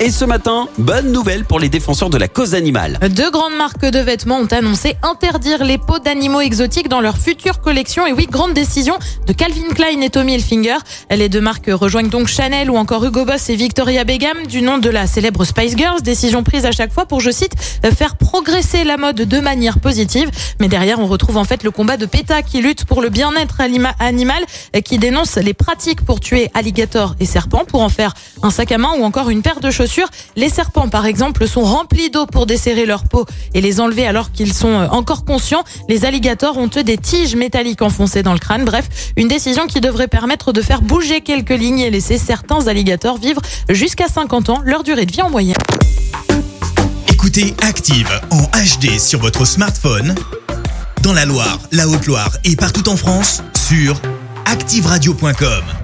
Et 0.00 0.12
ce 0.12 0.24
matin, 0.24 0.68
bonne 0.78 1.10
nouvelle 1.10 1.44
pour 1.44 1.58
les 1.58 1.68
défenseurs 1.68 2.08
de 2.08 2.18
la 2.18 2.28
cause 2.28 2.54
animale. 2.54 3.00
Deux 3.10 3.32
grandes 3.32 3.56
marques 3.56 3.84
de 3.84 3.98
vêtements 3.98 4.38
ont 4.38 4.46
annoncé 4.46 4.94
interdire 5.02 5.64
les 5.64 5.76
peaux 5.76 5.98
d'animaux 5.98 6.40
exotiques 6.40 6.88
dans 6.88 7.00
leur 7.00 7.18
future 7.18 7.60
collection. 7.60 8.06
Et 8.06 8.12
oui, 8.12 8.28
grande 8.30 8.54
décision 8.54 8.96
de 9.26 9.32
Calvin 9.32 9.68
Klein 9.74 10.00
et 10.00 10.08
Tommy 10.08 10.34
Hilfiger. 10.34 10.76
Les 11.10 11.28
deux 11.28 11.40
marques 11.40 11.68
rejoignent 11.68 12.10
donc 12.10 12.28
Chanel 12.28 12.70
ou 12.70 12.76
encore 12.76 13.04
Hugo 13.04 13.24
Boss 13.24 13.50
et 13.50 13.56
Victoria 13.56 14.04
Beckham 14.04 14.46
du 14.46 14.62
nom 14.62 14.78
de 14.78 14.88
la 14.88 15.08
célèbre 15.08 15.44
Spice 15.44 15.76
Girls. 15.76 16.00
Décision 16.02 16.44
prise 16.44 16.64
à 16.64 16.70
chaque 16.70 16.92
fois 16.92 17.04
pour, 17.04 17.20
je 17.20 17.32
cite, 17.32 17.54
faire 17.96 18.14
progresser 18.14 18.84
la 18.84 18.98
mode 18.98 19.16
de 19.16 19.40
manière 19.40 19.80
positive. 19.80 20.30
Mais 20.60 20.68
derrière, 20.68 21.00
on 21.00 21.08
retrouve 21.08 21.38
en 21.38 21.44
fait 21.44 21.64
le 21.64 21.72
combat 21.72 21.96
de 21.96 22.06
PETA 22.06 22.42
qui 22.42 22.62
lutte 22.62 22.84
pour 22.84 23.02
le 23.02 23.08
bien-être 23.08 23.60
animal, 23.98 24.44
qui 24.84 24.98
dénonce 24.98 25.34
les 25.38 25.54
pratiques 25.54 26.04
pour 26.04 26.20
tuer 26.20 26.52
alligators 26.54 27.16
et 27.18 27.26
serpents 27.26 27.64
pour 27.64 27.80
en 27.82 27.88
faire 27.88 28.14
un 28.44 28.52
sac 28.52 28.70
à 28.70 28.78
main 28.78 28.92
ou 28.96 29.02
encore 29.02 29.28
une 29.30 29.42
paire 29.42 29.58
de 29.58 29.72
chaussures. 29.72 29.87
Les 30.36 30.48
serpents, 30.48 30.88
par 30.88 31.06
exemple, 31.06 31.46
sont 31.46 31.62
remplis 31.62 32.10
d'eau 32.10 32.26
pour 32.26 32.46
desserrer 32.46 32.86
leur 32.86 33.04
peau 33.04 33.26
et 33.54 33.60
les 33.60 33.80
enlever 33.80 34.06
alors 34.06 34.32
qu'ils 34.32 34.52
sont 34.52 34.68
euh, 34.68 34.88
encore 34.88 35.24
conscients. 35.24 35.64
Les 35.88 36.04
alligators 36.04 36.58
ont 36.58 36.70
eux 36.76 36.84
des 36.84 36.98
tiges 36.98 37.36
métalliques 37.36 37.82
enfoncées 37.82 38.22
dans 38.22 38.32
le 38.32 38.38
crâne. 38.38 38.64
Bref, 38.64 38.88
une 39.16 39.28
décision 39.28 39.66
qui 39.66 39.80
devrait 39.80 40.08
permettre 40.08 40.52
de 40.52 40.62
faire 40.62 40.82
bouger 40.82 41.20
quelques 41.20 41.50
lignes 41.50 41.80
et 41.80 41.90
laisser 41.90 42.18
certains 42.18 42.66
alligators 42.66 43.18
vivre 43.18 43.40
jusqu'à 43.68 44.08
50 44.08 44.50
ans, 44.50 44.60
leur 44.64 44.82
durée 44.82 45.06
de 45.06 45.12
vie 45.12 45.22
en 45.22 45.30
moyenne. 45.30 45.56
Écoutez 47.08 47.54
Active 47.62 48.08
en 48.30 48.42
HD 48.42 48.98
sur 48.98 49.20
votre 49.20 49.44
smartphone, 49.44 50.14
dans 51.02 51.12
la 51.12 51.24
Loire, 51.24 51.58
la 51.72 51.88
Haute-Loire 51.88 52.30
et 52.44 52.56
partout 52.56 52.88
en 52.88 52.96
France, 52.96 53.42
sur 53.54 54.00
activeradio.com. 54.46 55.77